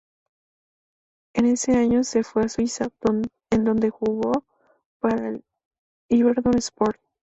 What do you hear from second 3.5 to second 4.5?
en donde jugó